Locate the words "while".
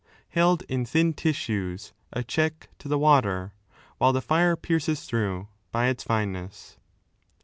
3.99-4.13